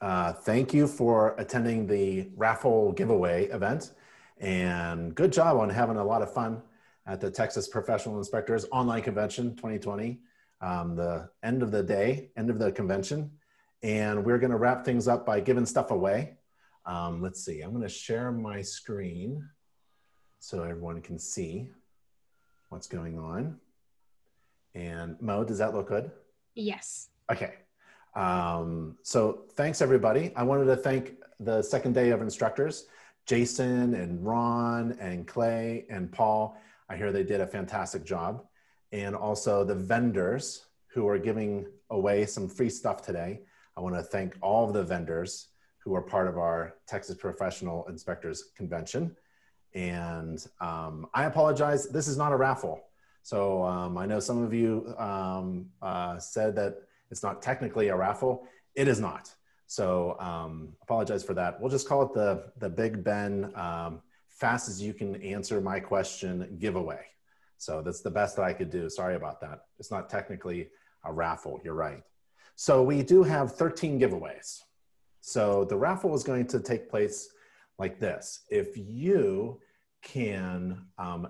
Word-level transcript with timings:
Uh, 0.00 0.32
thank 0.32 0.72
you 0.72 0.86
for 0.86 1.34
attending 1.38 1.86
the 1.86 2.30
raffle 2.36 2.92
giveaway 2.92 3.46
event. 3.46 3.92
And 4.38 5.14
good 5.14 5.32
job 5.32 5.58
on 5.58 5.68
having 5.68 5.98
a 5.98 6.04
lot 6.04 6.22
of 6.22 6.32
fun 6.32 6.62
at 7.06 7.20
the 7.20 7.30
Texas 7.30 7.68
Professional 7.68 8.16
Inspectors 8.16 8.64
Online 8.72 9.02
Convention 9.02 9.54
2020, 9.56 10.20
um, 10.62 10.96
the 10.96 11.28
end 11.42 11.62
of 11.62 11.70
the 11.70 11.82
day, 11.82 12.30
end 12.36 12.48
of 12.48 12.58
the 12.58 12.72
convention. 12.72 13.30
And 13.82 14.24
we're 14.24 14.38
going 14.38 14.50
to 14.50 14.56
wrap 14.56 14.84
things 14.84 15.06
up 15.08 15.26
by 15.26 15.40
giving 15.40 15.66
stuff 15.66 15.90
away. 15.90 16.36
Um, 16.86 17.20
let's 17.20 17.44
see, 17.44 17.60
I'm 17.60 17.70
going 17.70 17.82
to 17.82 17.88
share 17.88 18.32
my 18.32 18.62
screen 18.62 19.46
so 20.38 20.62
everyone 20.62 21.02
can 21.02 21.18
see 21.18 21.68
what's 22.70 22.86
going 22.86 23.18
on. 23.18 23.58
And 24.74 25.20
Mo, 25.20 25.44
does 25.44 25.58
that 25.58 25.74
look 25.74 25.88
good? 25.88 26.10
Yes. 26.54 27.08
Okay. 27.30 27.54
Um, 28.14 28.96
so 29.02 29.44
thanks 29.54 29.80
everybody. 29.80 30.32
I 30.36 30.42
wanted 30.42 30.66
to 30.66 30.76
thank 30.76 31.14
the 31.38 31.62
second 31.62 31.94
day 31.94 32.10
of 32.10 32.22
instructors, 32.22 32.86
Jason 33.26 33.94
and 33.94 34.24
Ron 34.24 34.96
and 35.00 35.26
Clay 35.26 35.86
and 35.88 36.10
Paul. 36.10 36.56
I 36.88 36.96
hear 36.96 37.12
they 37.12 37.22
did 37.22 37.40
a 37.40 37.46
fantastic 37.46 38.04
job. 38.04 38.44
And 38.92 39.14
also 39.14 39.64
the 39.64 39.74
vendors 39.74 40.66
who 40.88 41.06
are 41.08 41.18
giving 41.18 41.66
away 41.90 42.26
some 42.26 42.48
free 42.48 42.70
stuff 42.70 43.02
today. 43.02 43.40
I 43.76 43.80
want 43.80 43.94
to 43.94 44.02
thank 44.02 44.36
all 44.42 44.66
of 44.66 44.74
the 44.74 44.82
vendors 44.82 45.48
who 45.78 45.94
are 45.94 46.02
part 46.02 46.26
of 46.26 46.36
our 46.36 46.74
Texas 46.86 47.16
Professional 47.16 47.86
Inspectors 47.88 48.50
Convention. 48.56 49.16
And 49.74 50.44
um, 50.60 51.06
I 51.14 51.24
apologize, 51.24 51.88
this 51.88 52.08
is 52.08 52.16
not 52.16 52.32
a 52.32 52.36
raffle. 52.36 52.82
So 53.22 53.62
um, 53.62 53.96
I 53.96 54.06
know 54.06 54.18
some 54.18 54.42
of 54.42 54.52
you 54.52 54.92
um, 54.98 55.66
uh, 55.80 56.18
said 56.18 56.56
that 56.56 56.82
it's 57.10 57.22
not 57.22 57.42
technically 57.42 57.88
a 57.88 57.96
raffle. 57.96 58.46
It 58.74 58.88
is 58.88 59.00
not. 59.00 59.34
So 59.66 60.16
um, 60.18 60.70
apologize 60.82 61.22
for 61.22 61.34
that. 61.34 61.60
We'll 61.60 61.70
just 61.70 61.88
call 61.88 62.02
it 62.02 62.12
the, 62.12 62.50
the 62.58 62.68
Big 62.68 63.04
Ben 63.04 63.52
um, 63.54 64.00
fast 64.28 64.68
as 64.68 64.82
you 64.82 64.92
can 64.92 65.16
answer 65.22 65.60
my 65.60 65.80
question 65.80 66.56
giveaway. 66.58 67.04
So 67.58 67.82
that's 67.82 68.00
the 68.00 68.10
best 68.10 68.36
that 68.36 68.42
I 68.42 68.52
could 68.52 68.70
do. 68.70 68.88
Sorry 68.88 69.14
about 69.14 69.40
that. 69.42 69.66
It's 69.78 69.90
not 69.90 70.08
technically 70.08 70.70
a 71.04 71.12
raffle. 71.12 71.60
You're 71.62 71.74
right. 71.74 72.02
So 72.56 72.82
we 72.82 73.02
do 73.02 73.22
have 73.22 73.54
13 73.54 74.00
giveaways. 74.00 74.60
So 75.20 75.64
the 75.64 75.76
raffle 75.76 76.14
is 76.14 76.22
going 76.22 76.46
to 76.48 76.60
take 76.60 76.88
place 76.88 77.28
like 77.78 77.98
this. 78.00 78.40
If 78.50 78.76
you 78.76 79.60
can 80.02 80.86
um, 80.98 81.28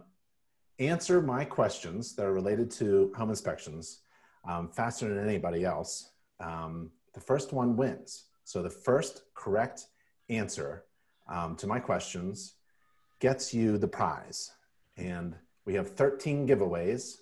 answer 0.78 1.20
my 1.20 1.44
questions 1.44 2.14
that 2.14 2.24
are 2.24 2.32
related 2.32 2.70
to 2.70 3.12
home 3.16 3.30
inspections 3.30 4.00
um, 4.48 4.68
faster 4.68 5.12
than 5.12 5.26
anybody 5.26 5.64
else, 5.64 6.10
um, 6.40 6.90
the 7.14 7.20
first 7.20 7.52
one 7.52 7.76
wins. 7.76 8.24
So 8.44 8.62
the 8.62 8.70
first 8.70 9.22
correct 9.34 9.86
answer 10.28 10.84
um, 11.28 11.56
to 11.56 11.66
my 11.66 11.78
questions 11.78 12.54
gets 13.20 13.52
you 13.52 13.78
the 13.78 13.88
prize. 13.88 14.52
And 14.96 15.34
we 15.66 15.74
have 15.74 15.90
13 15.90 16.48
giveaways. 16.48 17.16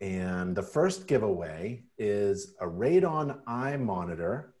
And 0.00 0.54
the 0.54 0.62
first 0.62 1.06
giveaway 1.06 1.82
is 1.96 2.54
a 2.60 2.66
radon 2.66 3.38
eye 3.46 3.76
monitor 3.76 4.54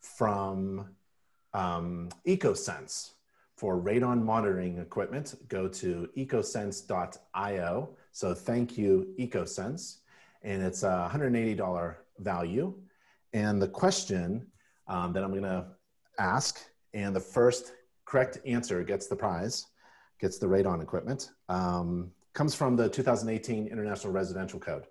from 0.00 0.88
um, 1.54 2.10
EcoSense. 2.26 3.12
For 3.56 3.80
radon 3.80 4.22
monitoring 4.22 4.78
equipment, 4.78 5.34
go 5.48 5.66
to 5.66 6.10
ecosense.io. 6.14 7.88
So 8.12 8.34
thank 8.34 8.76
you, 8.76 9.14
EcoSense 9.18 10.00
and 10.42 10.62
it's 10.62 10.82
a 10.82 11.10
$180 11.12 11.94
value. 12.18 12.74
And 13.32 13.60
the 13.60 13.68
question 13.68 14.46
um, 14.88 15.12
that 15.12 15.22
I'm 15.22 15.30
going 15.30 15.42
to 15.42 15.66
ask, 16.18 16.60
and 16.94 17.14
the 17.14 17.20
first 17.20 17.72
correct 18.04 18.38
answer 18.46 18.82
gets 18.82 19.06
the 19.06 19.16
prize, 19.16 19.66
gets 20.20 20.38
the 20.38 20.46
radon 20.46 20.82
equipment, 20.82 21.30
um, 21.48 22.10
comes 22.34 22.54
from 22.54 22.76
the 22.76 22.88
2018 22.88 23.66
International 23.66 24.12
Residential 24.12 24.60
Code. 24.60 24.86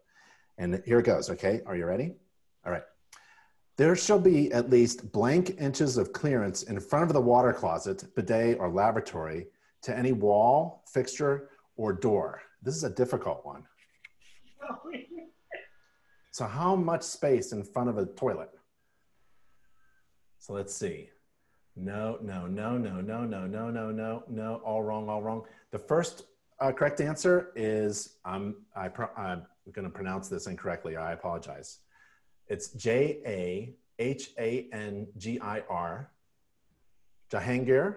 And 0.58 0.82
here 0.86 1.00
it 1.00 1.06
goes, 1.06 1.30
okay? 1.30 1.62
Are 1.66 1.76
you 1.76 1.86
ready? 1.86 2.14
All 2.66 2.72
right. 2.72 2.84
There 3.78 3.96
shall 3.96 4.20
be 4.20 4.52
at 4.54 4.70
least 4.70 5.12
blank 5.12 5.60
inches 5.60 5.98
of 5.98 6.14
clearance 6.14 6.64
in 6.64 6.80
front 6.80 7.10
of 7.10 7.14
the 7.14 7.22
water 7.22 7.52
closet, 7.52 8.06
bidet, 8.16 8.58
or 8.60 8.70
lavatory 8.70 9.48
to 9.82 9.98
any 9.98 10.14
wall, 10.14 10.84
fixture, 10.92 11.50
or 11.76 11.92
door. 11.92 12.42
This 12.62 12.76
is 12.76 12.84
a 12.84 12.90
difficult 12.90 13.46
one. 13.46 13.64
So 16.36 16.46
how 16.46 16.76
much 16.76 17.02
space 17.02 17.54
in 17.54 17.64
front 17.64 17.88
of 17.88 17.98
a 17.98 18.08
toilet? 18.08 18.50
So 20.38 20.52
let's 20.52 20.76
see. 20.76 21.10
No, 21.78 22.18
no, 22.22 22.46
no, 22.46 22.78
no, 22.78 23.00
no, 23.00 23.24
no, 23.24 23.48
no, 23.48 23.70
no, 23.70 23.92
no, 23.92 24.24
no, 24.28 24.56
all 24.66 24.84
wrong, 24.84 25.08
all 25.08 25.24
wrong. 25.24 25.44
The 25.72 25.80
first 25.80 26.26
uh, 26.60 26.74
correct 26.74 27.00
answer 27.00 27.54
is, 27.56 28.18
um, 28.26 28.58
I 28.76 28.90
I'm 29.16 29.44
going 29.72 29.86
to 29.86 29.90
pronounce 29.90 30.28
this 30.28 30.48
incorrectly. 30.48 30.98
I 30.98 31.14
apologize. 31.14 31.80
It's 32.50 32.68
J 32.72 33.22
A 33.26 33.74
H 33.98 34.32
A 34.38 34.68
N 34.74 35.08
G 35.18 35.40
I 35.40 35.62
R. 35.70 36.12
Jahangir, 37.32 37.96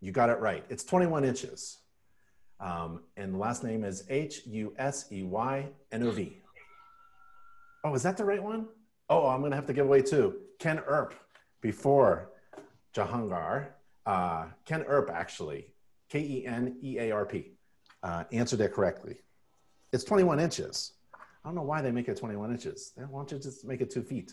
you 0.00 0.10
got 0.10 0.30
it 0.30 0.40
right. 0.40 0.64
It's 0.68 0.82
21 0.82 1.24
inches. 1.24 1.78
Um, 2.58 3.04
and 3.16 3.34
the 3.34 3.38
last 3.38 3.62
name 3.62 3.84
is 3.84 4.02
H 4.10 4.40
U 4.46 4.74
S 4.78 5.06
E 5.12 5.22
Y 5.22 5.68
N 5.92 6.02
O 6.02 6.10
V. 6.10 6.42
Oh, 7.84 7.94
is 7.94 8.02
that 8.02 8.16
the 8.16 8.24
right 8.24 8.42
one? 8.42 8.66
Oh, 9.08 9.26
I'm 9.26 9.40
going 9.40 9.50
to 9.50 9.56
have 9.56 9.66
to 9.66 9.72
give 9.72 9.86
away 9.86 10.02
two. 10.02 10.36
Ken 10.58 10.80
Earp 10.86 11.14
before 11.60 12.30
Jahangir. 12.94 13.68
Uh, 14.04 14.46
Ken 14.64 14.82
Earp, 14.82 15.10
actually, 15.10 15.72
K 16.08 16.20
E 16.20 16.46
N 16.46 16.76
E 16.82 16.98
A 16.98 17.10
R 17.10 17.26
P, 17.26 17.52
uh, 18.02 18.24
answered 18.32 18.60
it 18.60 18.72
correctly. 18.72 19.16
It's 19.92 20.04
21 20.04 20.40
inches. 20.40 20.92
I 21.14 21.48
don't 21.48 21.54
know 21.54 21.62
why 21.62 21.80
they 21.82 21.90
make 21.90 22.08
it 22.08 22.16
21 22.16 22.50
inches. 22.50 22.92
They 22.96 23.02
don't 23.02 23.30
you 23.30 23.38
to 23.38 23.42
just 23.42 23.64
make 23.64 23.80
it 23.80 23.90
two 23.90 24.02
feet? 24.02 24.32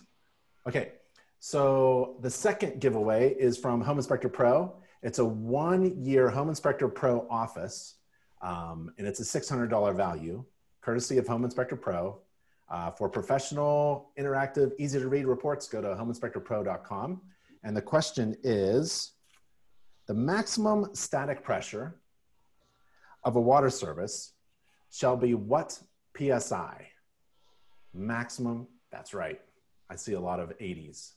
Okay, 0.67 0.94
so 1.39 2.17
the 2.22 2.29
second 2.29 2.81
giveaway 2.81 3.34
is 3.35 3.57
from 3.57 3.81
Home 3.81 3.97
Inspector 3.97 4.28
Pro. 4.29 4.75
It's 5.03 5.19
a 5.19 5.25
one 5.25 6.03
year 6.03 6.29
Home 6.29 6.50
Inspector 6.50 6.88
Pro 6.89 7.28
office, 7.29 7.95
um, 8.41 8.91
and 8.97 9.05
it's 9.05 9.19
a 9.19 9.39
$600 9.39 9.95
value, 9.95 10.44
courtesy 10.81 11.17
of 11.17 11.28
Home 11.28 11.44
Inspector 11.44 11.75
Pro. 11.75 12.19
Uh, 12.68 12.90
for 12.90 13.08
professional, 13.08 14.12
interactive, 14.18 14.72
easy 14.80 15.00
to 15.00 15.08
read 15.08 15.26
reports, 15.28 15.68
go 15.68 15.81
to 15.81 15.90
homeinspectorpro.com. 15.90 17.22
And 17.64 17.78
the 17.78 17.81
question 17.81 18.36
is 18.44 19.12
the 20.08 20.16
maximum 20.16 20.90
static 20.94 21.44
pressure 21.44 21.96
of 23.24 23.36
a 23.36 23.42
water 23.42 23.70
service 23.70 24.34
shall 24.92 25.16
be 25.16 25.36
what 25.36 25.80
PSI? 26.18 26.88
Maximum, 27.94 28.68
that's 28.92 29.14
right. 29.14 29.40
I 29.90 29.96
see 29.96 30.14
a 30.14 30.20
lot 30.20 30.40
of 30.40 30.58
80s. 30.58 31.14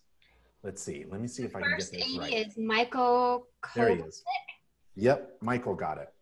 Let's 0.63 0.83
see. 0.83 1.05
Let 1.09 1.21
me 1.21 1.29
see 1.29 1.45
if 1.45 1.55
I 1.55 1.61
can 1.61 1.71
get 1.71 1.79
this 1.79 2.19
right. 2.19 2.31
First 2.33 2.49
is 2.49 2.59
Michael 2.59 3.47
There 3.75 3.95
he 3.95 4.03
is. 4.03 4.23
Yep, 4.97 5.39
Michael 5.41 5.75
got 5.75 5.99
it. 5.99 6.13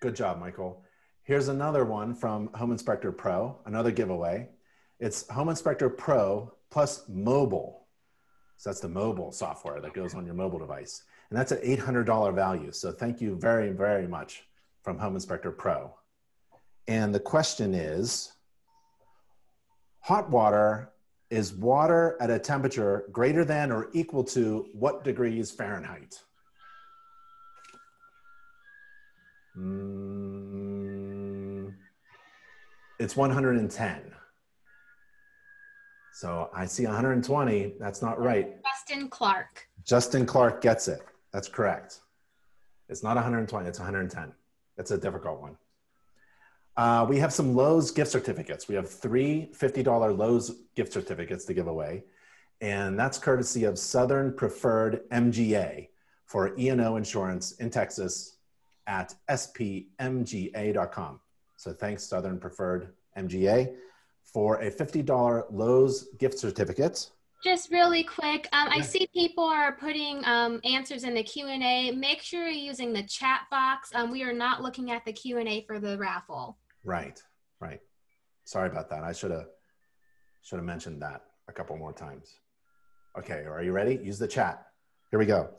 Good 0.00 0.16
job, 0.16 0.40
Michael. 0.40 0.84
Here's 1.24 1.46
another 1.46 1.84
one 1.84 2.14
from 2.14 2.48
Home 2.54 2.72
Inspector 2.72 3.10
Pro, 3.12 3.56
another 3.66 3.92
giveaway. 3.92 4.48
It's 4.98 5.28
Home 5.28 5.50
Inspector 5.50 5.88
Pro 5.90 6.52
plus 6.68 7.04
mobile. 7.08 7.86
So 8.56 8.70
that's 8.70 8.80
the 8.80 8.88
mobile 8.88 9.30
software 9.30 9.80
that 9.80 9.94
goes 9.94 10.14
on 10.14 10.26
your 10.26 10.34
mobile 10.34 10.58
device. 10.58 11.04
And 11.30 11.38
that's 11.38 11.52
an 11.52 11.58
$800 11.58 12.34
value. 12.34 12.72
So 12.72 12.90
thank 12.90 13.20
you 13.20 13.36
very, 13.36 13.70
very 13.70 14.08
much 14.08 14.48
from 14.82 14.98
Home 14.98 15.14
Inspector 15.14 15.50
Pro. 15.52 15.94
And 16.88 17.14
the 17.14 17.20
question 17.20 17.72
is, 17.72 18.32
hot 20.00 20.28
water 20.28 20.90
is 21.30 21.52
water 21.54 22.16
at 22.20 22.30
a 22.30 22.38
temperature 22.38 23.04
greater 23.12 23.44
than 23.44 23.70
or 23.70 23.90
equal 23.92 24.24
to 24.24 24.66
what 24.72 25.04
degrees 25.04 25.52
Fahrenheit? 25.52 26.20
Mm, 29.56 30.31
it's 33.02 33.16
110. 33.16 34.00
So 36.14 36.50
I 36.54 36.66
see 36.66 36.86
120. 36.86 37.74
That's 37.80 38.00
not 38.00 38.20
right. 38.20 38.62
Justin 38.62 39.08
Clark. 39.08 39.66
Justin 39.84 40.24
Clark 40.24 40.60
gets 40.62 40.86
it. 40.86 41.00
That's 41.32 41.48
correct. 41.48 42.00
It's 42.88 43.02
not 43.02 43.16
120, 43.16 43.68
it's 43.68 43.80
110. 43.80 44.32
It's 44.78 44.92
a 44.92 44.98
difficult 44.98 45.40
one. 45.40 45.56
Uh, 46.76 47.04
we 47.08 47.18
have 47.18 47.32
some 47.32 47.56
Lowe's 47.56 47.90
gift 47.90 48.10
certificates. 48.10 48.68
We 48.68 48.76
have 48.76 48.88
three 48.88 49.50
$50 49.58 50.16
Lowe's 50.16 50.52
gift 50.76 50.92
certificates 50.92 51.44
to 51.46 51.54
give 51.54 51.66
away. 51.66 52.04
And 52.60 52.96
that's 52.98 53.18
courtesy 53.18 53.64
of 53.64 53.78
Southern 53.78 54.32
Preferred 54.32 55.08
MGA 55.10 55.88
for 56.26 56.56
E&O 56.56 56.96
insurance 56.96 57.52
in 57.52 57.68
Texas 57.68 58.36
at 58.86 59.14
spmga.com. 59.28 61.20
So 61.62 61.72
thanks, 61.72 62.02
Southern 62.02 62.40
Preferred 62.40 62.88
MGA, 63.16 63.76
for 64.24 64.60
a 64.62 64.68
$50 64.68 65.44
Lowe's 65.52 66.08
gift 66.18 66.36
certificate. 66.36 67.08
Just 67.44 67.70
really 67.70 68.02
quick, 68.02 68.48
um, 68.52 68.68
I 68.68 68.80
see 68.80 69.08
people 69.14 69.44
are 69.44 69.70
putting 69.70 70.24
um, 70.24 70.60
answers 70.64 71.04
in 71.04 71.14
the 71.14 71.22
Q 71.22 71.46
and 71.46 71.62
A. 71.62 71.92
Make 71.92 72.20
sure 72.20 72.48
you're 72.48 72.50
using 72.50 72.92
the 72.92 73.04
chat 73.04 73.42
box. 73.48 73.90
Um, 73.94 74.10
we 74.10 74.24
are 74.24 74.32
not 74.32 74.60
looking 74.60 74.90
at 74.90 75.04
the 75.04 75.12
Q 75.12 75.38
and 75.38 75.48
A 75.48 75.64
for 75.64 75.78
the 75.78 75.96
raffle. 75.98 76.58
Right, 76.82 77.22
right. 77.60 77.80
Sorry 78.42 78.68
about 78.68 78.90
that. 78.90 79.04
I 79.04 79.12
should 79.12 79.30
have 79.30 79.46
should 80.42 80.56
have 80.56 80.66
mentioned 80.66 81.00
that 81.02 81.22
a 81.46 81.52
couple 81.52 81.76
more 81.76 81.92
times. 81.92 82.40
Okay, 83.16 83.44
are 83.44 83.62
you 83.62 83.70
ready? 83.70 84.00
Use 84.02 84.18
the 84.18 84.26
chat. 84.26 84.66
Here 85.10 85.18
we 85.20 85.26
go. 85.26 85.50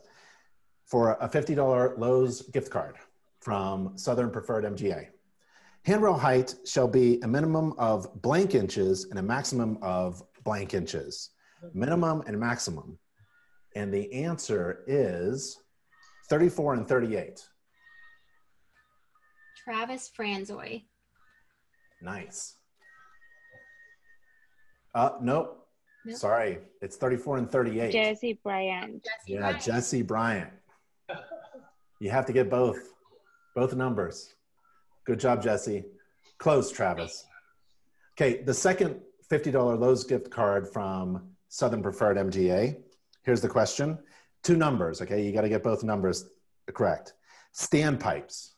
For 0.84 1.12
a 1.12 1.28
$50 1.30 1.96
Lowe's 1.96 2.42
gift 2.42 2.70
card 2.70 2.96
from 3.40 3.96
Southern 3.96 4.30
Preferred 4.30 4.64
MGA. 4.64 5.08
Handrail 5.84 6.16
height 6.16 6.54
shall 6.64 6.88
be 6.88 7.20
a 7.22 7.28
minimum 7.28 7.74
of 7.76 8.22
blank 8.22 8.54
inches 8.54 9.04
and 9.10 9.18
a 9.18 9.22
maximum 9.22 9.78
of 9.82 10.22
blank 10.42 10.72
inches. 10.72 11.30
Minimum 11.74 12.22
and 12.26 12.38
maximum. 12.38 12.98
And 13.76 13.92
the 13.92 14.10
answer 14.12 14.84
is 14.86 15.58
34 16.28 16.74
and 16.74 16.88
38. 16.88 17.46
Travis 19.62 20.10
Franzoy. 20.18 20.84
Nice. 22.00 22.56
Uh, 24.94 25.10
nope. 25.20 25.66
Nope. 26.06 26.16
Sorry. 26.16 26.58
It's 26.80 26.96
34 26.96 27.38
and 27.38 27.50
38. 27.50 27.92
Jesse 27.92 28.38
Bryant. 28.42 29.04
Jesse 29.04 29.32
yeah, 29.32 29.38
Bryant. 29.40 29.62
Jesse 29.62 30.02
Bryant. 30.02 30.50
You 32.00 32.10
have 32.10 32.26
to 32.26 32.32
get 32.32 32.48
both, 32.48 32.92
both 33.54 33.74
numbers. 33.74 34.34
Good 35.04 35.20
job, 35.20 35.42
Jesse. 35.42 35.84
Close, 36.38 36.70
Travis. 36.70 37.26
Okay, 38.16 38.42
the 38.42 38.54
second 38.54 39.00
$50 39.30 39.78
Lowe's 39.78 40.04
gift 40.04 40.30
card 40.30 40.68
from 40.68 41.30
Southern 41.48 41.82
Preferred 41.82 42.16
MGA. 42.16 42.76
Here's 43.22 43.40
the 43.40 43.48
question. 43.48 43.98
Two 44.42 44.56
numbers, 44.56 45.02
okay? 45.02 45.24
You 45.24 45.32
got 45.32 45.42
to 45.42 45.48
get 45.48 45.62
both 45.62 45.82
numbers 45.82 46.26
correct. 46.72 47.14
Standpipes 47.54 48.50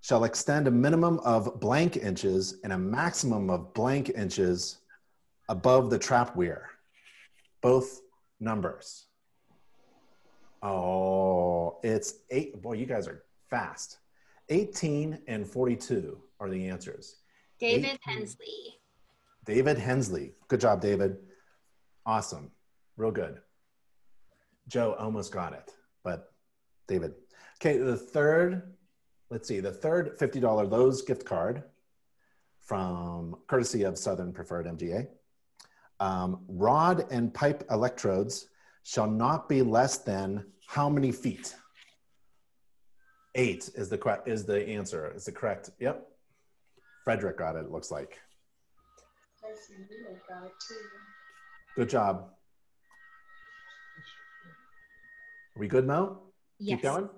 shall 0.00 0.24
extend 0.24 0.66
a 0.66 0.70
minimum 0.70 1.20
of 1.20 1.60
blank 1.60 1.96
inches 1.96 2.60
and 2.64 2.72
a 2.72 2.78
maximum 2.78 3.50
of 3.50 3.74
blank 3.74 4.10
inches 4.10 4.78
above 5.48 5.90
the 5.90 5.98
trap 5.98 6.34
weir. 6.36 6.70
Both 7.60 8.00
numbers. 8.40 9.06
Oh, 10.62 11.78
it's 11.82 12.14
eight. 12.30 12.60
Boy, 12.60 12.74
you 12.74 12.86
guys 12.86 13.08
are 13.08 13.24
fast. 13.48 13.98
18 14.50 15.20
and 15.28 15.46
42 15.46 16.18
are 16.40 16.50
the 16.50 16.68
answers. 16.68 17.16
David 17.58 17.98
18. 18.04 18.16
Hensley. 18.16 18.80
David 19.44 19.78
Hensley. 19.78 20.32
Good 20.48 20.60
job, 20.60 20.80
David. 20.80 21.16
Awesome. 22.04 22.50
Real 22.96 23.10
good. 23.10 23.40
Joe 24.68 24.94
almost 24.98 25.32
got 25.32 25.52
it, 25.52 25.72
but 26.04 26.32
David. 26.86 27.14
Okay, 27.60 27.78
the 27.78 27.96
third, 27.96 28.74
let's 29.30 29.48
see, 29.48 29.60
the 29.60 29.72
third 29.72 30.18
$50 30.18 30.70
Lowe's 30.70 31.02
gift 31.02 31.24
card 31.24 31.62
from 32.58 33.36
courtesy 33.46 33.82
of 33.84 33.98
Southern 33.98 34.32
Preferred 34.32 34.66
MGA. 34.66 35.08
Um, 35.98 36.40
rod 36.48 37.06
and 37.10 37.32
pipe 37.32 37.64
electrodes 37.70 38.48
shall 38.82 39.10
not 39.10 39.48
be 39.48 39.62
less 39.62 39.98
than 39.98 40.46
how 40.66 40.88
many 40.88 41.12
feet? 41.12 41.54
Eight 43.34 43.70
is 43.74 43.88
the 43.88 44.22
is 44.26 44.44
the 44.44 44.68
answer. 44.68 45.12
Is 45.14 45.24
the 45.24 45.32
correct? 45.32 45.70
Yep. 45.78 46.06
Frederick 47.04 47.38
got 47.38 47.56
it. 47.56 47.60
It 47.60 47.70
looks 47.70 47.90
like. 47.90 48.18
Good 51.76 51.88
job. 51.88 52.28
Are 55.56 55.60
we 55.60 55.68
good, 55.68 55.86
Mo? 55.86 56.18
Yes. 56.58 56.76
Keep 56.76 56.82
going. 56.82 57.08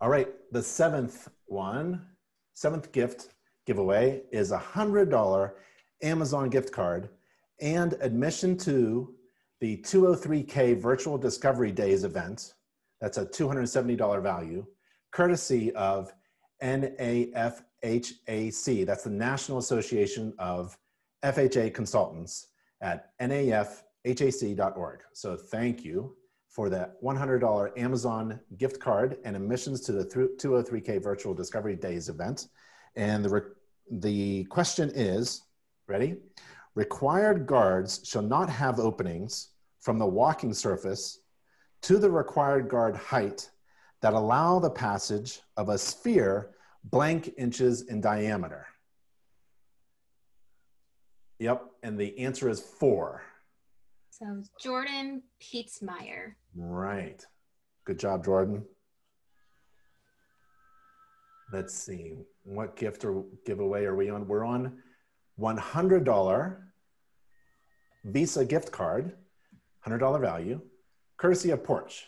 All 0.00 0.10
right. 0.10 0.28
The 0.52 0.62
seventh 0.62 1.28
one, 1.46 2.06
seventh 2.54 2.92
gift 2.92 3.30
giveaway 3.66 4.22
is 4.32 4.52
a 4.52 4.58
hundred 4.58 5.10
dollar 5.10 5.56
Amazon 6.02 6.50
gift 6.50 6.72
card 6.72 7.08
and 7.60 7.94
admission 8.00 8.56
to 8.58 9.14
the 9.60 9.78
203K 9.78 10.78
Virtual 10.78 11.16
Discovery 11.16 11.72
Days 11.72 12.04
event. 12.04 12.52
That's 13.00 13.18
a 13.18 13.26
$270 13.26 14.22
value, 14.22 14.66
courtesy 15.10 15.74
of 15.74 16.12
NAFHAC. 16.62 17.64
That's 18.86 19.04
the 19.04 19.10
National 19.10 19.58
Association 19.58 20.32
of 20.38 20.78
FHA 21.22 21.74
Consultants 21.74 22.48
at 22.80 23.10
nafhac.org. 23.20 25.00
So 25.12 25.36
thank 25.36 25.84
you 25.84 26.16
for 26.48 26.70
that 26.70 27.02
$100 27.02 27.78
Amazon 27.78 28.40
gift 28.56 28.80
card 28.80 29.18
and 29.24 29.36
admissions 29.36 29.80
to 29.82 29.92
the 29.92 30.04
203K 30.04 31.02
Virtual 31.02 31.34
Discovery 31.34 31.76
Days 31.76 32.08
event. 32.08 32.48
And 32.94 33.24
the, 33.24 33.52
the 33.90 34.44
question 34.44 34.90
is 34.94 35.42
ready? 35.86 36.16
Required 36.74 37.46
guards 37.46 38.00
shall 38.04 38.22
not 38.22 38.48
have 38.48 38.80
openings 38.80 39.50
from 39.80 39.98
the 39.98 40.06
walking 40.06 40.54
surface 40.54 41.20
to 41.82 41.98
the 41.98 42.10
required 42.10 42.68
guard 42.68 42.96
height 42.96 43.50
that 44.02 44.12
allow 44.12 44.58
the 44.58 44.70
passage 44.70 45.40
of 45.56 45.68
a 45.68 45.78
sphere 45.78 46.50
blank 46.84 47.32
inches 47.38 47.82
in 47.82 48.00
diameter. 48.00 48.66
Yep, 51.38 51.64
and 51.82 51.98
the 51.98 52.18
answer 52.18 52.48
is 52.48 52.60
four. 52.60 53.22
So 54.10 54.42
Jordan 54.60 55.22
Pietzmeyer. 55.42 56.34
Right. 56.54 57.24
Good 57.84 57.98
job, 57.98 58.24
Jordan. 58.24 58.64
Let's 61.52 61.74
see. 61.74 62.14
What 62.42 62.76
gift 62.76 63.04
or 63.04 63.24
giveaway 63.44 63.84
are 63.84 63.94
we 63.94 64.08
on? 64.08 64.26
We're 64.26 64.44
on 64.44 64.78
$100 65.38 66.56
Visa 68.04 68.44
gift 68.44 68.72
card, 68.72 69.12
$100 69.86 70.20
value, 70.20 70.60
courtesy 71.16 71.50
of 71.50 71.64
Porch. 71.64 72.06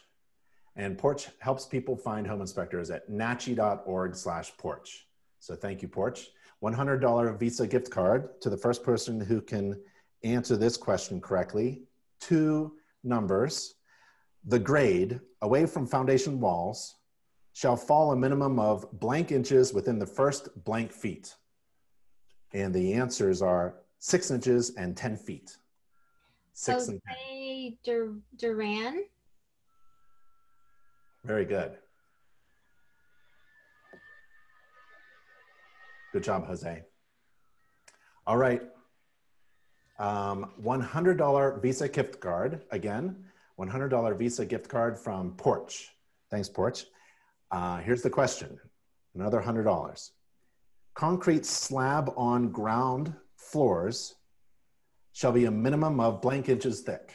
And 0.76 0.96
Porch 0.96 1.28
helps 1.40 1.66
people 1.66 1.96
find 1.96 2.26
home 2.26 2.40
inspectors 2.40 2.90
at 2.90 3.10
nachi.org 3.10 4.14
slash 4.14 4.56
porch. 4.56 5.06
So 5.40 5.56
thank 5.56 5.82
you, 5.82 5.88
Porch. 5.88 6.28
$100 6.62 7.38
Visa 7.38 7.66
gift 7.66 7.90
card 7.90 8.40
to 8.40 8.50
the 8.50 8.56
first 8.56 8.82
person 8.84 9.20
who 9.20 9.40
can 9.40 9.80
answer 10.22 10.56
this 10.56 10.76
question 10.76 11.20
correctly. 11.20 11.82
Two 12.20 12.74
numbers. 13.02 13.74
The 14.44 14.58
grade 14.58 15.20
away 15.42 15.66
from 15.66 15.86
foundation 15.86 16.40
walls 16.40 16.96
shall 17.52 17.76
fall 17.76 18.12
a 18.12 18.16
minimum 18.16 18.58
of 18.60 18.86
blank 18.92 19.32
inches 19.32 19.72
within 19.72 19.98
the 19.98 20.06
first 20.06 20.48
blank 20.64 20.92
feet. 20.92 21.34
And 22.52 22.72
the 22.72 22.94
answers 22.94 23.42
are 23.42 23.74
six 23.98 24.30
inches 24.30 24.74
and 24.76 24.96
10 24.96 25.16
feet. 25.16 25.56
Six 26.52 26.86
so 26.86 26.92
and 26.92 27.00
10. 27.08 27.16
Dur- 27.84 28.20
Duran. 28.36 29.04
Very 31.24 31.44
good. 31.44 31.72
Good 36.12 36.22
job, 36.22 36.46
Jose. 36.46 36.82
All 38.26 38.36
right. 38.36 38.62
Um, 39.98 40.52
$100 40.62 41.62
Visa 41.62 41.88
gift 41.88 42.20
card. 42.20 42.62
Again, 42.70 43.24
$100 43.58 44.16
Visa 44.16 44.46
gift 44.46 44.68
card 44.68 44.98
from 44.98 45.32
Porch. 45.32 45.90
Thanks, 46.30 46.48
Porch. 46.48 46.86
Uh, 47.50 47.78
here's 47.78 48.02
the 48.02 48.10
question 48.10 48.58
another 49.14 49.40
$100. 49.40 50.10
Concrete 50.94 51.44
slab 51.44 52.12
on 52.16 52.50
ground 52.50 53.12
floors 53.36 54.14
shall 55.12 55.32
be 55.32 55.46
a 55.46 55.50
minimum 55.50 55.98
of 56.00 56.22
blank 56.22 56.48
inches 56.48 56.82
thick. 56.82 57.12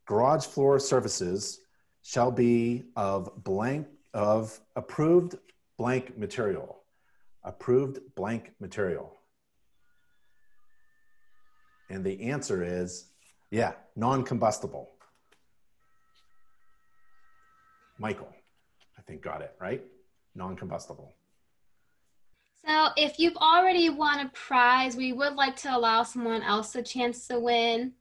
garage 0.05 0.45
floor 0.45 0.77
services 0.77 1.61
shall 2.03 2.31
be 2.31 2.83
of 2.97 3.31
blank 3.45 3.87
of 4.13 4.59
approved 4.75 5.37
blank 5.77 6.17
material 6.17 6.81
approved 7.45 7.99
blank 8.15 8.51
material 8.59 9.20
and 11.91 12.03
the 12.03 12.21
answer 12.23 12.63
is 12.63 13.05
yeah 13.51 13.73
non-combustible 13.95 14.89
michael 17.97 18.33
i 18.97 19.01
think 19.01 19.21
got 19.21 19.41
it 19.41 19.53
right 19.59 19.83
non-combustible 20.35 21.13
so 22.65 22.89
if 22.95 23.17
you've 23.17 23.37
already 23.37 23.89
won 23.89 24.19
a 24.19 24.29
prize, 24.29 24.95
we 24.95 25.13
would 25.13 25.33
like 25.33 25.55
to 25.57 25.75
allow 25.75 26.03
someone 26.03 26.43
else 26.43 26.75
a 26.75 26.83
chance 26.83 27.27
to 27.27 27.39
win. 27.39 27.93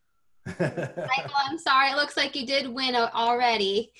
Michael, 0.46 1.36
I'm 1.48 1.58
sorry. 1.58 1.90
It 1.90 1.96
looks 1.96 2.16
like 2.16 2.36
you 2.36 2.46
did 2.46 2.68
win 2.68 2.94
already. 2.94 3.92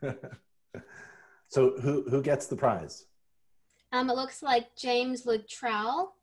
so 1.48 1.80
who 1.80 2.04
who 2.08 2.22
gets 2.22 2.46
the 2.46 2.56
prize? 2.56 3.06
Um, 3.92 4.10
it 4.10 4.16
looks 4.16 4.42
like 4.42 4.76
James 4.76 5.24
Luttrell. 5.24 6.14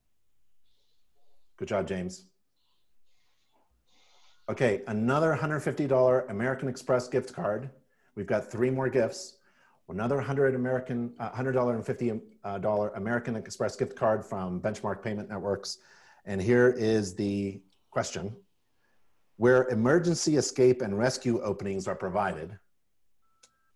Good 1.61 1.67
job, 1.67 1.87
James. 1.87 2.25
Okay, 4.49 4.81
another 4.87 5.37
$150 5.39 6.31
American 6.31 6.67
Express 6.67 7.07
gift 7.07 7.33
card. 7.33 7.69
We've 8.15 8.25
got 8.25 8.51
three 8.51 8.71
more 8.71 8.89
gifts 8.89 9.37
another 9.87 10.15
100 10.15 10.55
American, 10.55 11.13
uh, 11.19 11.29
$100 11.29 12.19
uh, 12.43 12.89
American 12.95 13.35
Express 13.35 13.75
gift 13.75 13.95
card 13.95 14.25
from 14.25 14.59
Benchmark 14.59 15.03
Payment 15.03 15.29
Networks. 15.29 15.77
And 16.25 16.41
here 16.41 16.73
is 16.75 17.13
the 17.13 17.61
question. 17.91 18.35
Where 19.37 19.67
emergency 19.67 20.37
escape 20.37 20.81
and 20.81 20.97
rescue 20.97 21.43
openings 21.43 21.87
are 21.87 21.93
provided, 21.93 22.57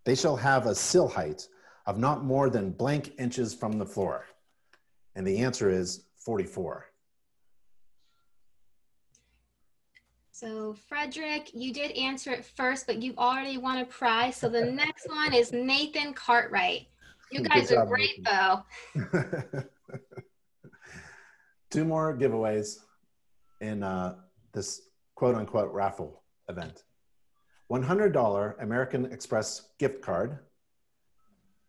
they 0.06 0.16
shall 0.16 0.38
have 0.38 0.66
a 0.66 0.74
sill 0.74 1.08
height 1.08 1.48
of 1.86 2.00
not 2.00 2.24
more 2.24 2.50
than 2.50 2.72
blank 2.72 3.14
inches 3.20 3.54
from 3.54 3.74
the 3.74 3.86
floor. 3.86 4.26
And 5.14 5.28
the 5.28 5.38
answer 5.38 5.70
is 5.70 6.06
44. 6.18 6.88
So 10.38 10.76
Frederick, 10.90 11.52
you 11.54 11.72
did 11.72 11.92
answer 11.92 12.30
it 12.32 12.44
first, 12.44 12.88
but 12.88 13.02
you've 13.02 13.18
already 13.18 13.58
won 13.58 13.78
a 13.78 13.86
prize. 13.86 14.36
So 14.36 14.50
the 14.50 14.66
next 14.66 15.08
one 15.08 15.34
is 15.34 15.54
Nathan 15.54 16.14
Cartwright. 16.14 16.88
You 17.32 17.42
guys 17.42 17.70
job, 17.70 17.78
are 17.78 17.86
great 17.86 18.22
Nathan. 18.22 18.64
though. 19.14 19.64
Two 21.72 21.86
more 21.86 22.18
giveaways 22.18 22.80
in 23.62 23.82
uh, 23.82 24.16
this 24.52 24.82
quote 25.16 25.36
unquote 25.36 25.72
raffle 25.72 26.22
event. 26.50 26.84
$100 27.72 28.62
American 28.62 29.06
Express 29.14 29.70
gift 29.80 30.02
card, 30.02 30.40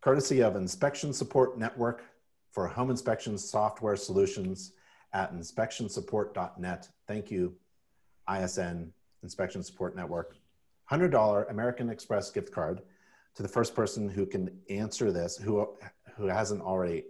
courtesy 0.00 0.42
of 0.42 0.56
Inspection 0.56 1.12
Support 1.12 1.56
Network 1.56 2.02
for 2.50 2.66
home 2.66 2.90
inspection 2.90 3.38
software 3.38 3.94
solutions 3.94 4.72
at 5.12 5.32
inspectionsupport.net. 5.32 6.88
Thank 7.06 7.30
you, 7.30 7.54
ISN 8.32 8.92
Inspection 9.22 9.62
Support 9.62 9.96
Network, 9.96 10.36
$100 10.90 11.50
American 11.50 11.90
Express 11.90 12.30
gift 12.30 12.52
card 12.52 12.82
to 13.34 13.42
the 13.42 13.48
first 13.48 13.74
person 13.74 14.08
who 14.08 14.26
can 14.26 14.50
answer 14.70 15.12
this, 15.12 15.36
who, 15.36 15.68
who 16.16 16.26
hasn't 16.26 16.62
already 16.62 17.04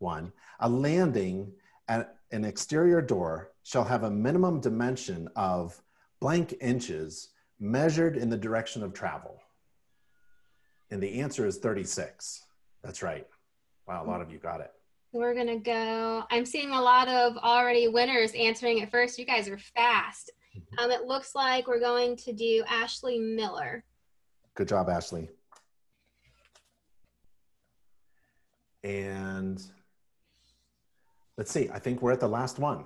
won. 0.00 0.32
A 0.60 0.68
landing 0.68 1.52
at 1.88 2.16
an 2.32 2.44
exterior 2.44 3.00
door 3.00 3.52
shall 3.62 3.84
have 3.84 4.04
a 4.04 4.10
minimum 4.10 4.60
dimension 4.60 5.28
of 5.36 5.80
blank 6.20 6.54
inches 6.60 7.30
measured 7.60 8.16
in 8.16 8.28
the 8.28 8.36
direction 8.36 8.82
of 8.82 8.92
travel. 8.92 9.40
And 10.90 11.02
the 11.02 11.20
answer 11.20 11.46
is 11.46 11.58
36. 11.58 12.44
That's 12.82 13.02
right. 13.02 13.26
Wow, 13.86 14.04
a 14.04 14.06
lot 14.06 14.20
of 14.20 14.30
you 14.30 14.38
got 14.38 14.60
it. 14.60 14.72
We're 15.12 15.34
going 15.34 15.46
to 15.46 15.56
go. 15.56 16.24
I'm 16.30 16.44
seeing 16.44 16.70
a 16.70 16.80
lot 16.80 17.08
of 17.08 17.36
already 17.38 17.88
winners 17.88 18.32
answering 18.32 18.78
it 18.78 18.90
first. 18.90 19.18
You 19.18 19.24
guys 19.24 19.48
are 19.48 19.58
fast. 19.58 20.30
Um, 20.78 20.90
it 20.90 21.04
looks 21.04 21.34
like 21.34 21.66
we're 21.66 21.80
going 21.80 22.16
to 22.16 22.32
do 22.32 22.64
Ashley 22.68 23.18
Miller. 23.18 23.84
Good 24.54 24.68
job, 24.68 24.88
Ashley. 24.88 25.28
And 28.82 29.60
let's 31.36 31.50
see, 31.50 31.68
I 31.72 31.78
think 31.78 32.02
we're 32.02 32.12
at 32.12 32.20
the 32.20 32.28
last 32.28 32.58
one. 32.58 32.84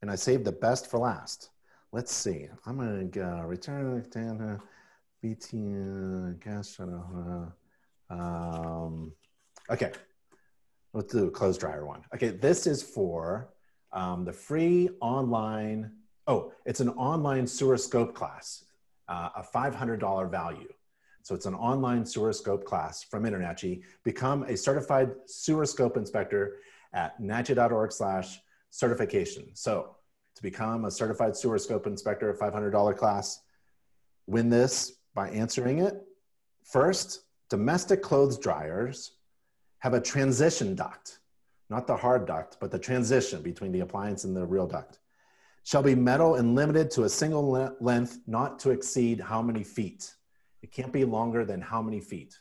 And 0.00 0.10
I 0.10 0.14
saved 0.14 0.44
the 0.44 0.52
best 0.52 0.88
for 0.88 0.98
last. 0.98 1.50
Let's 1.92 2.12
see. 2.12 2.46
I'm 2.66 2.76
going 2.76 2.98
to 2.98 3.18
go 3.18 3.42
return 3.46 4.04
to 4.10 4.60
BT 5.22 5.56
gas 6.44 6.78
um, 8.10 9.12
okay. 9.70 9.92
Let's 10.94 11.12
do 11.12 11.26
a 11.26 11.30
clothes 11.30 11.58
dryer 11.58 11.84
one. 11.84 12.02
Okay, 12.14 12.30
this 12.30 12.66
is 12.66 12.82
for 12.82 13.50
um, 13.92 14.24
the 14.24 14.32
free 14.32 14.88
online 15.00 15.92
Oh, 16.28 16.52
it's 16.66 16.80
an 16.80 16.90
online 16.90 17.46
sewer 17.46 17.78
scope 17.78 18.14
class, 18.14 18.64
uh, 19.08 19.30
a 19.36 19.42
$500 19.42 20.30
value. 20.30 20.68
So 21.22 21.34
it's 21.34 21.46
an 21.46 21.54
online 21.54 22.04
sewer 22.04 22.34
scope 22.34 22.66
class 22.66 23.02
from 23.02 23.24
InterNACHI. 23.24 23.82
Become 24.04 24.42
a 24.42 24.54
certified 24.54 25.10
sewer 25.24 25.64
scope 25.64 25.96
inspector 25.96 26.58
at 26.92 27.18
nachi.org 27.18 27.92
slash 27.92 28.40
certification. 28.68 29.48
So 29.54 29.96
to 30.36 30.42
become 30.42 30.84
a 30.84 30.90
certified 30.90 31.34
sewer 31.34 31.58
scope 31.58 31.86
inspector, 31.86 32.28
a 32.30 32.36
$500 32.36 32.96
class, 32.96 33.40
win 34.26 34.50
this 34.50 34.98
by 35.14 35.30
answering 35.30 35.78
it. 35.78 35.94
First, 36.62 37.22
domestic 37.48 38.02
clothes 38.02 38.38
dryers 38.38 39.12
have 39.78 39.94
a 39.94 40.00
transition 40.00 40.74
duct, 40.74 41.20
not 41.70 41.86
the 41.86 41.96
hard 41.96 42.26
duct, 42.26 42.58
but 42.60 42.70
the 42.70 42.78
transition 42.78 43.40
between 43.40 43.72
the 43.72 43.80
appliance 43.80 44.24
and 44.24 44.36
the 44.36 44.44
real 44.44 44.66
duct 44.66 44.98
shall 45.68 45.82
be 45.82 45.94
metal 45.94 46.36
and 46.36 46.54
limited 46.54 46.90
to 46.90 47.04
a 47.04 47.08
single 47.10 47.50
le 47.50 47.74
length, 47.78 48.20
not 48.26 48.58
to 48.58 48.70
exceed 48.70 49.20
how 49.20 49.42
many 49.42 49.62
feet? 49.62 50.14
It 50.62 50.72
can't 50.72 50.90
be 50.90 51.04
longer 51.04 51.44
than 51.44 51.60
how 51.60 51.82
many 51.82 52.00
feet? 52.00 52.34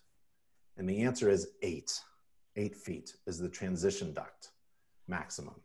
And 0.78 0.90
the 0.90 1.02
answer 1.02 1.30
is 1.30 1.50
eight. 1.62 1.92
Eight 2.56 2.74
feet 2.74 3.18
is 3.26 3.38
the 3.38 3.50
transition 3.50 4.14
duct 4.14 4.52
maximum. 5.10 5.56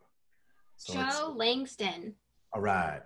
So 0.75 0.93
Joe 0.93 1.33
Langston. 1.37 2.15
All 2.51 2.59
right. 2.59 3.01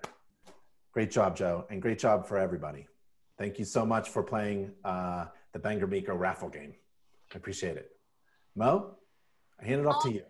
Great 0.92 1.12
job, 1.12 1.38
Joe, 1.38 1.68
and 1.70 1.80
great 1.80 2.00
job 2.00 2.26
for 2.26 2.40
everybody. 2.40 2.88
Thank 3.38 3.60
you 3.60 3.66
so 3.66 3.86
much 3.86 4.10
for 4.10 4.24
playing 4.24 4.72
uh, 4.84 5.26
the 5.54 5.60
Ben 5.60 5.80
Gromicko 5.80 6.18
raffle 6.18 6.50
game. 6.50 6.74
I 7.32 7.38
appreciate 7.38 7.78
it. 7.78 7.92
Mo, 8.56 8.96
I 9.62 9.66
hand 9.68 9.82
it 9.82 9.86
off 9.86 10.02
oh. 10.04 10.10
to 10.10 10.16
you. 10.16 10.24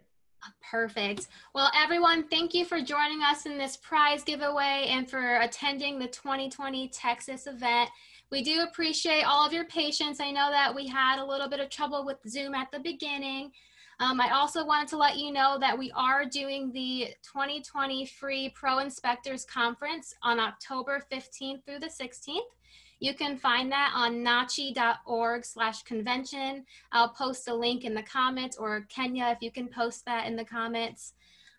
Perfect. 0.69 1.27
Well, 1.53 1.71
everyone, 1.75 2.27
thank 2.27 2.53
you 2.53 2.65
for 2.65 2.81
joining 2.81 3.21
us 3.21 3.45
in 3.45 3.57
this 3.57 3.77
prize 3.77 4.23
giveaway 4.23 4.87
and 4.89 5.09
for 5.09 5.37
attending 5.37 5.97
the 5.97 6.07
2020 6.07 6.89
Texas 6.89 7.47
event. 7.47 7.89
We 8.31 8.43
do 8.43 8.61
appreciate 8.61 9.23
all 9.23 9.45
of 9.45 9.53
your 9.53 9.65
patience. 9.65 10.19
I 10.19 10.31
know 10.31 10.49
that 10.51 10.73
we 10.75 10.87
had 10.87 11.19
a 11.19 11.25
little 11.25 11.47
bit 11.47 11.61
of 11.61 11.69
trouble 11.69 12.05
with 12.05 12.17
Zoom 12.27 12.53
at 12.53 12.69
the 12.71 12.79
beginning. 12.79 13.51
Um, 13.99 14.21
I 14.21 14.31
also 14.31 14.63
wanted 14.63 14.89
to 14.89 14.97
let 14.97 15.17
you 15.17 15.31
know 15.31 15.57
that 15.59 15.77
we 15.77 15.91
are 15.91 16.25
doing 16.25 16.71
the 16.71 17.07
2020 17.23 18.05
Free 18.05 18.49
Pro 18.49 18.79
Inspectors 18.79 19.45
Conference 19.45 20.13
on 20.21 20.39
October 20.39 21.01
15th 21.11 21.65
through 21.65 21.79
the 21.79 21.87
16th. 21.87 22.41
You 22.99 23.13
can 23.13 23.37
find 23.37 23.71
that 23.71 23.91
on 23.95 24.23
nachi.org 24.23 25.45
slash 25.45 25.83
convention. 25.83 26.65
I'll 26.91 27.09
post 27.09 27.47
a 27.47 27.53
link 27.53 27.83
in 27.85 27.93
the 27.93 28.03
comments 28.03 28.57
or 28.57 28.87
Kenya, 28.89 29.27
if 29.35 29.41
you 29.41 29.51
can 29.51 29.67
post 29.67 30.05
that 30.05 30.25
in 30.25 30.35
the 30.35 30.45
comments. 30.45 31.13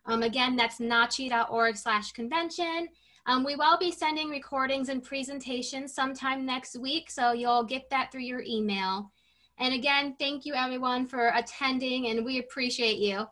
Um, 0.06 0.22
again, 0.22 0.56
that's 0.56 0.78
nachi.org 0.78 1.76
slash 1.76 2.12
convention. 2.12 2.88
Um, 3.26 3.44
we 3.44 3.56
will 3.56 3.78
be 3.78 3.92
sending 3.92 4.30
recordings 4.30 4.88
and 4.88 5.02
presentations 5.02 5.94
sometime 5.94 6.46
next 6.46 6.78
week, 6.78 7.10
so 7.10 7.32
you'll 7.32 7.64
get 7.64 7.90
that 7.90 8.10
through 8.10 8.22
your 8.22 8.42
email. 8.42 9.12
And 9.58 9.74
again, 9.74 10.16
thank 10.18 10.46
you 10.46 10.54
everyone 10.54 11.06
for 11.06 11.32
attending 11.34 12.06
and 12.06 12.24
we 12.24 12.38
appreciate 12.38 12.98
you. 12.98 13.26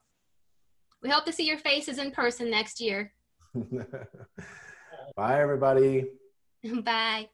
We 1.03 1.09
hope 1.09 1.25
to 1.27 1.33
see 1.33 1.47
your 1.47 1.59
faces 1.59 1.99
in 1.99 2.11
person 2.11 2.51
next 2.51 2.81
year. 2.81 3.13
Bye, 5.17 5.41
everybody. 5.41 6.07
Bye. 6.83 7.29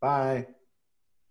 Bye. 0.00 0.46